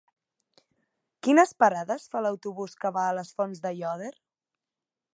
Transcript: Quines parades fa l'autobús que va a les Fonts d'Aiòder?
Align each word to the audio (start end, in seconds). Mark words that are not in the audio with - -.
Quines 1.27 1.53
parades 1.65 2.07
fa 2.15 2.23
l'autobús 2.27 2.75
que 2.85 2.93
va 2.99 3.07
a 3.11 3.15
les 3.19 3.33
Fonts 3.41 3.65
d'Aiòder? 3.67 4.13